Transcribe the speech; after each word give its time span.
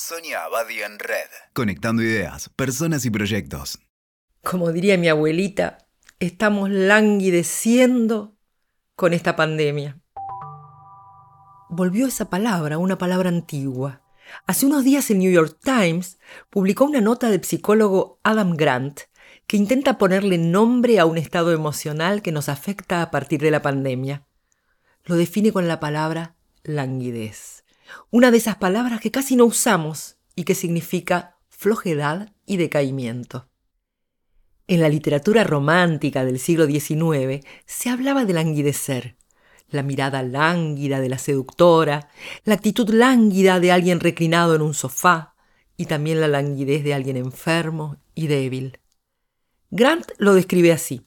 Sonia 0.00 0.44
Abadi 0.44 0.80
en 0.80 0.96
Red. 1.00 1.28
Conectando 1.54 2.02
ideas, 2.04 2.48
personas 2.50 3.04
y 3.04 3.10
proyectos. 3.10 3.80
Como 4.44 4.70
diría 4.70 4.96
mi 4.96 5.08
abuelita, 5.08 5.78
estamos 6.20 6.70
languideciendo 6.70 8.36
con 8.94 9.12
esta 9.12 9.34
pandemia. 9.34 9.98
Volvió 11.68 12.06
esa 12.06 12.30
palabra, 12.30 12.78
una 12.78 12.96
palabra 12.96 13.28
antigua. 13.28 14.02
Hace 14.46 14.66
unos 14.66 14.84
días 14.84 15.10
el 15.10 15.18
New 15.18 15.32
York 15.32 15.58
Times 15.60 16.18
publicó 16.48 16.84
una 16.84 17.00
nota 17.00 17.28
del 17.28 17.42
psicólogo 17.42 18.20
Adam 18.22 18.56
Grant 18.56 19.00
que 19.48 19.56
intenta 19.56 19.98
ponerle 19.98 20.38
nombre 20.38 21.00
a 21.00 21.06
un 21.06 21.18
estado 21.18 21.52
emocional 21.52 22.22
que 22.22 22.30
nos 22.30 22.48
afecta 22.48 23.02
a 23.02 23.10
partir 23.10 23.40
de 23.40 23.50
la 23.50 23.62
pandemia. 23.62 24.28
Lo 25.04 25.16
define 25.16 25.52
con 25.52 25.66
la 25.66 25.80
palabra 25.80 26.36
languidez. 26.62 27.57
Una 28.10 28.30
de 28.30 28.38
esas 28.38 28.56
palabras 28.56 29.00
que 29.00 29.10
casi 29.10 29.36
no 29.36 29.44
usamos 29.44 30.16
y 30.34 30.44
que 30.44 30.54
significa 30.54 31.38
flojedad 31.48 32.32
y 32.46 32.56
decaimiento. 32.56 33.48
En 34.66 34.80
la 34.80 34.88
literatura 34.88 35.44
romántica 35.44 36.24
del 36.24 36.38
siglo 36.38 36.66
XIX 36.66 37.44
se 37.64 37.90
hablaba 37.90 38.24
de 38.24 38.34
languidecer, 38.34 39.16
la 39.70 39.82
mirada 39.82 40.22
lánguida 40.22 41.00
de 41.00 41.08
la 41.08 41.18
seductora, 41.18 42.08
la 42.44 42.54
actitud 42.54 42.88
lánguida 42.90 43.60
de 43.60 43.72
alguien 43.72 44.00
reclinado 44.00 44.54
en 44.54 44.62
un 44.62 44.74
sofá 44.74 45.34
y 45.76 45.86
también 45.86 46.20
la 46.20 46.28
languidez 46.28 46.84
de 46.84 46.94
alguien 46.94 47.16
enfermo 47.16 47.96
y 48.14 48.26
débil. 48.26 48.78
Grant 49.70 50.10
lo 50.18 50.34
describe 50.34 50.72
así. 50.72 51.02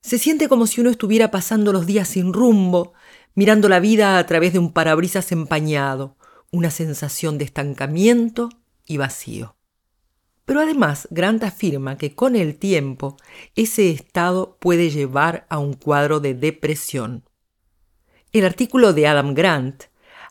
Se 0.00 0.18
siente 0.18 0.48
como 0.48 0.66
si 0.66 0.80
uno 0.80 0.90
estuviera 0.90 1.30
pasando 1.30 1.72
los 1.72 1.86
días 1.86 2.08
sin 2.08 2.32
rumbo, 2.32 2.94
mirando 3.34 3.68
la 3.68 3.80
vida 3.80 4.18
a 4.18 4.26
través 4.26 4.52
de 4.52 4.58
un 4.58 4.72
parabrisas 4.72 5.32
empañado, 5.32 6.16
una 6.50 6.70
sensación 6.70 7.38
de 7.38 7.44
estancamiento 7.44 8.50
y 8.86 8.98
vacío. 8.98 9.56
Pero 10.44 10.60
además, 10.60 11.08
Grant 11.10 11.44
afirma 11.44 11.96
que 11.96 12.14
con 12.14 12.36
el 12.36 12.56
tiempo 12.56 13.16
ese 13.54 13.90
estado 13.90 14.58
puede 14.60 14.90
llevar 14.90 15.46
a 15.48 15.58
un 15.58 15.74
cuadro 15.74 16.20
de 16.20 16.34
depresión. 16.34 17.24
El 18.32 18.44
artículo 18.44 18.92
de 18.92 19.06
Adam 19.06 19.34
Grant 19.34 19.84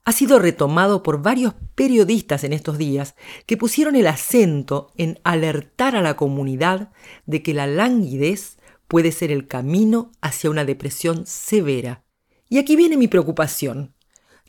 ha 0.04 0.12
sido 0.12 0.40
retomado 0.40 1.04
por 1.04 1.22
varios 1.22 1.54
periodistas 1.76 2.44
en 2.44 2.54
estos 2.54 2.78
días 2.78 3.16
que 3.46 3.58
pusieron 3.58 3.96
el 3.96 4.08
acento 4.08 4.92
en 4.98 5.20
alertar 5.24 5.96
a 5.96 6.02
la 6.02 6.16
comunidad 6.16 6.92
de 7.26 7.42
que 7.42 7.54
la 7.54 7.68
languidez 7.68 8.58
puede 8.88 9.12
ser 9.12 9.32
el 9.32 9.48
camino 9.48 10.12
hacia 10.22 10.50
una 10.50 10.66
depresión 10.66 11.26
severa 11.26 12.04
y 12.52 12.60
aquí 12.60 12.76
viene 12.76 12.98
mi 12.98 13.08
preocupación. 13.08 13.96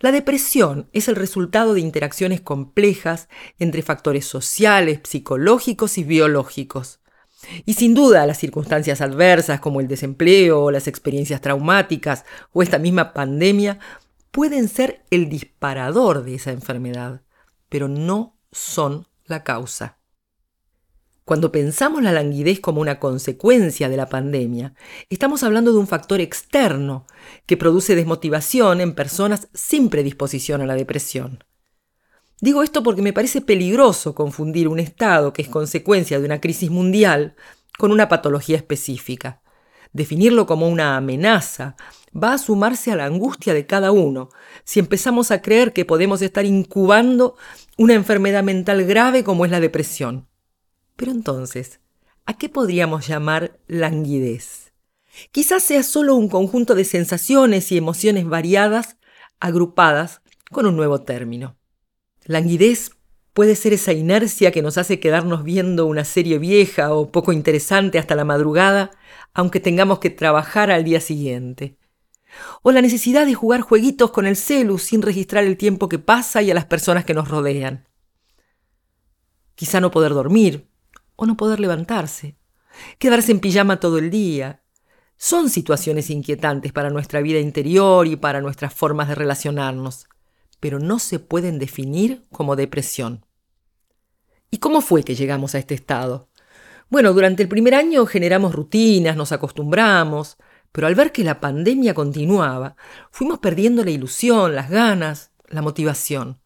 La 0.01 0.11
depresión 0.11 0.89
es 0.93 1.07
el 1.07 1.15
resultado 1.15 1.73
de 1.73 1.81
interacciones 1.81 2.41
complejas 2.41 3.29
entre 3.61 3.83
factores 3.83 4.27
sociales, 4.27 4.99
psicológicos 5.05 5.97
y 5.99 6.03
biológicos. 6.03 6.99
Y 7.65 7.75
sin 7.75 7.95
duda 7.95 8.27
las 8.27 8.39
circunstancias 8.39 9.01
adversas 9.01 9.61
como 9.61 9.81
el 9.81 9.87
desempleo 9.87 10.73
las 10.73 10.89
experiencias 10.89 11.41
traumáticas 11.41 12.25
o 12.53 12.65
esta 12.65 12.81
misma 12.81 13.13
pandemia 13.13 13.79
pueden 14.33 14.67
ser 14.67 15.05
el 15.11 15.29
disparador 15.29 16.25
de 16.25 16.35
esa 16.35 16.51
enfermedad, 16.51 17.23
pero 17.69 17.87
no 17.87 18.37
son 18.51 19.07
la 19.27 19.45
causa. 19.45 20.02
Cuando 21.25 21.53
pensamos 21.53 22.03
la 22.03 22.11
languidez 22.11 22.59
como 22.59 22.81
una 22.81 22.99
consecuencia 22.99 23.89
de 23.89 23.97
la 23.97 24.09
pandemia, 24.09 24.75
estamos 25.09 25.45
hablando 25.45 25.73
de 25.73 25.79
un 25.79 25.87
factor 25.87 26.21
externo 26.21 27.07
que 27.47 27.57
produce 27.57 27.95
desmotivación 27.95 28.81
en 28.81 28.95
personas 28.95 29.49
sin 29.55 29.89
predisposición 29.89 30.63
a 30.63 30.67
la 30.67 30.75
depresión. 30.75 31.45
Digo 32.41 32.65
esto 32.65 32.83
porque 32.83 33.03
me 33.03 33.13
parece 33.13 33.41
peligroso 33.41 34.17
confundir 34.17 34.67
un 34.67 34.81
estado 34.81 35.33
que 35.33 35.43
es 35.43 35.49
consecuencia 35.49 36.19
de 36.19 36.27
una 36.27 36.41
crisis 36.41 36.71
mundial 36.71 37.37
con 37.79 37.93
una 37.93 38.09
patología 38.09 38.57
específica. 38.57 39.43
Definirlo 39.93 40.45
como 40.45 40.69
una 40.69 40.97
amenaza 40.97 41.77
va 42.13 42.33
a 42.33 42.39
sumarse 42.39 42.91
a 42.91 42.97
la 42.97 43.05
angustia 43.05 43.55
de 43.55 43.67
cada 43.67 43.93
uno 43.93 44.31
si 44.65 44.81
empezamos 44.81 45.31
a 45.31 45.41
creer 45.41 45.73
que 45.73 45.85
podemos 45.85 46.21
estar 46.21 46.45
incubando 46.45 47.37
una 47.79 47.95
enfermedad 47.95 48.43
mental 48.43 48.85
grave 48.87 49.23
como 49.23 49.45
es 49.45 49.53
la 49.53 49.61
depresión. 49.61 50.32
Pero 50.97 51.13
entonces, 51.13 51.81
¿a 52.27 52.37
qué 52.37 52.49
podríamos 52.49 53.07
llamar 53.07 53.59
languidez? 53.67 54.73
Quizás 55.31 55.63
sea 55.63 55.83
solo 55.83 56.15
un 56.15 56.29
conjunto 56.29 56.75
de 56.75 56.85
sensaciones 56.85 57.71
y 57.73 57.77
emociones 57.77 58.27
variadas 58.27 58.97
agrupadas 59.41 60.23
con 60.51 60.67
un 60.67 60.77
nuevo 60.77 61.03
término. 61.03 61.57
Languidez 62.25 62.93
puede 63.33 63.57
ser 63.57 63.73
esa 63.73 63.93
inercia 63.93 64.53
que 64.53 64.63
nos 64.63 64.79
hace 64.79 65.01
quedarnos 65.01 65.45
viendo 65.45 65.87
una 65.87 66.05
serie 66.05 66.39
vieja 66.39 66.95
o 66.95 67.11
poco 67.11 67.33
interesante 67.33 67.99
hasta 67.99 68.15
la 68.15 68.25
madrugada, 68.25 68.91
aunque 69.35 69.61
tengamos 69.61 69.99
que 69.99 70.11
trabajar 70.11 70.71
al 70.71 70.85
día 70.85 71.01
siguiente. 71.01 71.77
O 72.63 72.73
la 72.73 72.81
necesidad 72.81 73.27
de 73.27 73.35
jugar 73.35 73.61
jueguitos 73.61 74.11
con 74.11 74.27
el 74.27 74.37
celu 74.37 74.79
sin 74.79 75.03
registrar 75.03 75.45
el 75.45 75.57
tiempo 75.57 75.89
que 75.89 75.99
pasa 75.99 76.43
y 76.43 76.51
a 76.51 76.55
las 76.55 76.65
personas 76.65 77.05
que 77.05 77.15
nos 77.15 77.29
rodean. 77.29 77.87
Quizá 79.55 79.81
no 79.81 79.91
poder 79.91 80.15
dormir, 80.15 80.67
o 81.17 81.27
no 81.27 81.37
poder 81.37 81.61
levantarse, 81.61 82.37
quedarse 82.99 83.33
en 83.33 83.41
pijama 83.41 83.81
todo 83.81 83.99
el 83.99 84.11
día. 84.11 84.63
Son 85.17 85.51
situaciones 85.51 86.11
inquietantes 86.11 86.73
para 86.73 86.91
nuestra 86.91 87.21
vida 87.21 87.39
interior 87.39 88.07
y 88.07 88.17
para 88.17 88.41
nuestras 88.41 88.75
formas 88.75 89.09
de 89.09 89.15
relacionarnos, 89.15 90.07
pero 90.61 90.79
no 90.79 90.99
se 90.99 91.19
pueden 91.19 91.59
definir 91.59 92.25
como 92.31 92.57
depresión. 92.57 93.25
¿Y 94.51 94.59
cómo 94.59 94.81
fue 94.81 95.03
que 95.03 95.15
llegamos 95.15 95.55
a 95.55 95.59
este 95.59 95.75
estado? 95.75 96.29
Bueno, 96.91 97.15
durante 97.15 97.43
el 97.43 97.49
primer 97.49 97.75
año 97.75 98.05
generamos 98.05 98.55
rutinas, 98.55 99.17
nos 99.17 99.33
acostumbramos, 99.33 100.37
pero 100.73 100.87
al 100.87 100.95
ver 100.95 101.11
que 101.11 101.25
la 101.25 101.41
pandemia 101.41 101.95
continuaba, 101.95 102.77
fuimos 103.11 103.39
perdiendo 103.39 103.83
la 103.83 103.93
ilusión, 103.93 104.55
las 104.55 104.69
ganas, 104.69 105.31
la 105.49 105.63
motivación. 105.63 106.42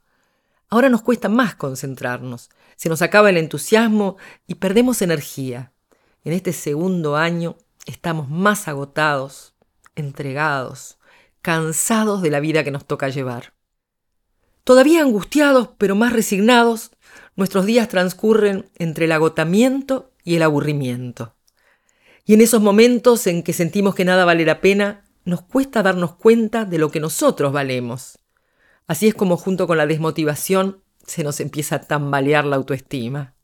Ahora 0.69 0.88
nos 0.88 1.03
cuesta 1.03 1.28
más 1.28 1.54
concentrarnos, 1.54 2.50
se 2.77 2.88
nos 2.88 3.00
acaba 3.00 3.31
el 3.31 3.37
entusiasmo 3.37 4.16
y 4.47 4.56
perdemos 4.56 5.00
energía. 5.00 5.72
En 6.25 6.32
este 6.32 6.53
segundo 6.53 7.16
año 7.16 7.56
estamos 7.87 8.28
más 8.28 8.66
agotados, 8.66 9.54
entregados, 9.94 10.99
cansados 11.41 12.21
de 12.22 12.31
la 12.31 12.41
vida 12.41 12.65
que 12.65 12.72
nos 12.72 12.84
toca 12.84 13.09
llevar. 13.09 13.54
Todavía 14.65 15.03
angustiados, 15.03 15.71
pero 15.78 15.94
más 15.94 16.12
resignados, 16.12 16.91
nuestros 17.37 17.66
días 17.66 17.88
transcurren 17.88 18.69
entre 18.75 19.04
el 19.04 19.12
agotamiento 19.12 20.10
y 20.25 20.34
el 20.34 20.43
aburrimiento. 20.43 21.37
Y 22.25 22.34
en 22.34 22.41
esos 22.41 22.60
momentos 22.60 23.28
en 23.28 23.44
que 23.44 23.53
sentimos 23.53 23.94
que 23.94 24.04
nada 24.04 24.25
vale 24.25 24.44
la 24.44 24.60
pena, 24.60 25.04
nos 25.25 25.43
cuesta 25.43 25.84
darnos 25.84 26.16
cuenta 26.16 26.65
de 26.65 26.78
lo 26.78 26.91
que 26.91 26.98
nosotros 26.98 27.53
valemos. 27.53 28.19
Así 28.87 29.09
es 29.09 29.15
como 29.15 29.37
junto 29.37 29.67
con 29.67 29.79
la 29.79 29.87
desmotivación 29.87 30.83
se 31.07 31.25
nos 31.25 31.41
empieza 31.41 31.77
a 31.77 31.81
tambalear 31.81 32.45
la 32.45 32.57
autoestima. 32.57 33.35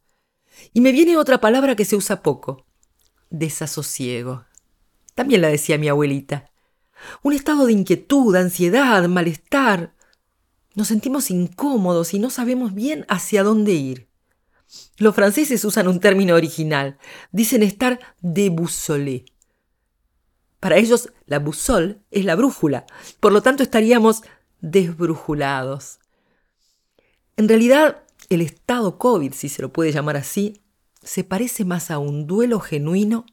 Y 0.73 0.81
me 0.81 0.93
viene 0.93 1.17
otra 1.17 1.41
palabra 1.41 1.77
que 1.77 1.85
se 1.85 1.97
usa 1.97 2.23
poco, 2.23 2.67
desasosiego. 3.31 4.45
También 5.15 5.41
la 5.41 5.49
decía 5.49 5.79
mi 5.79 5.89
abuelita. 5.89 6.51
Un 7.23 7.33
estado 7.33 7.67
de 7.67 7.73
inquietud, 7.73 8.35
ansiedad, 8.37 9.07
malestar. 9.09 9.95
Nos 10.75 10.89
sentimos 10.89 11.31
incómodos 11.31 12.15
y 12.15 12.19
no 12.19 12.31
sabemos 12.31 12.75
bien 12.75 13.05
hacia 13.09 13.43
dónde 13.43 13.73
ir. 13.73 14.09
Los 14.99 15.15
franceses 15.15 15.65
usan 15.65 15.89
un 15.89 16.01
término 16.01 16.35
original. 16.35 16.99
Dicen 17.31 17.63
estar 17.63 17.99
déboussolé. 18.21 19.25
Para 20.61 20.77
ellos, 20.77 21.13
la 21.27 21.41
boussole 21.41 21.99
es 22.11 22.25
la 22.25 22.37
brújula. 22.37 22.87
Por 23.19 23.33
lo 23.33 23.43
tanto, 23.43 23.65
estaríamos 23.65 24.23
desbrujulados. 24.63 25.99
En 27.37 27.49
realidad, 27.49 28.05
el 28.31 28.41
estado 28.41 28.99
COVID, 28.99 29.35
si 29.35 29.51
se 29.51 29.61
lo 29.61 29.73
puede 29.73 29.93
llamar 29.93 30.17
así, 30.17 30.63
se 31.03 31.25
parece 31.25 31.65
más 31.65 31.91
a 31.91 31.99
un 31.99 32.27
duelo 32.27 32.61
genuino 32.61 33.27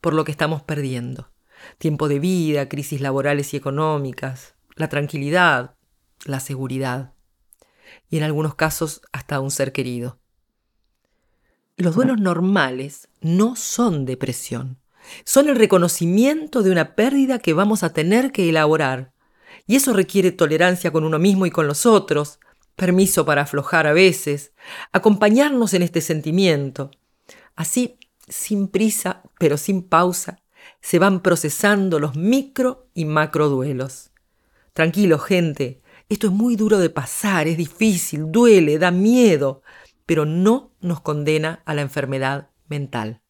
por 0.00 0.14
lo 0.14 0.24
que 0.24 0.32
estamos 0.32 0.62
perdiendo. 0.62 1.30
Tiempo 1.78 2.08
de 2.08 2.18
vida, 2.18 2.68
crisis 2.68 3.00
laborales 3.00 3.52
y 3.52 3.56
económicas, 3.58 4.54
la 4.74 4.88
tranquilidad, 4.88 5.76
la 6.24 6.40
seguridad 6.40 7.12
y 8.08 8.16
en 8.16 8.22
algunos 8.22 8.54
casos 8.54 9.02
hasta 9.12 9.40
un 9.40 9.50
ser 9.50 9.72
querido. 9.72 10.18
Los 11.76 11.94
duelos 11.94 12.18
normales 12.20 13.08
no 13.20 13.56
son 13.56 14.04
depresión, 14.06 14.78
son 15.24 15.48
el 15.48 15.56
reconocimiento 15.56 16.62
de 16.62 16.70
una 16.70 16.94
pérdida 16.94 17.38
que 17.38 17.52
vamos 17.52 17.82
a 17.82 17.92
tener 17.92 18.32
que 18.32 18.48
elaborar 18.48 19.12
y 19.66 19.76
eso 19.76 19.92
requiere 19.92 20.32
tolerancia 20.32 20.90
con 20.90 21.04
uno 21.04 21.18
mismo 21.18 21.46
y 21.46 21.50
con 21.50 21.66
los 21.66 21.86
otros, 21.86 22.40
permiso 22.76 23.24
para 23.26 23.42
aflojar 23.42 23.86
a 23.86 23.92
veces, 23.92 24.52
acompañarnos 24.92 25.74
en 25.74 25.82
este 25.82 26.00
sentimiento. 26.00 26.90
Así, 27.56 27.98
sin 28.28 28.68
prisa, 28.68 29.22
pero 29.38 29.56
sin 29.56 29.82
pausa, 29.82 30.38
se 30.80 30.98
van 30.98 31.20
procesando 31.20 31.98
los 31.98 32.16
micro 32.16 32.88
y 32.94 33.04
macro 33.04 33.48
duelos. 33.48 34.10
Tranquilo, 34.72 35.18
gente, 35.18 35.82
Esto 36.08 36.26
es 36.26 36.32
muy 36.32 36.56
duro 36.56 36.78
de 36.78 36.90
pasar, 36.90 37.46
es 37.46 37.56
difícil, 37.56 38.32
duele, 38.32 38.80
da 38.80 38.90
miedo, 38.90 39.62
pero 40.06 40.24
no 40.24 40.72
nos 40.80 41.00
condena 41.00 41.62
a 41.64 41.72
la 41.72 41.82
enfermedad 41.82 42.50
mental. 42.68 43.22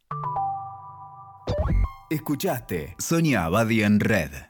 Escuchaste 2.08 2.96
Sonia 2.98 3.44
Abadi 3.44 3.82
en 3.82 4.00
Red. 4.00 4.49